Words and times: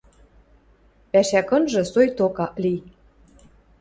—Пӓшӓ 1.11 1.41
кынжы 1.49 1.81
соикток 1.91 2.37
ак 2.45 2.55
ли. 2.63 2.75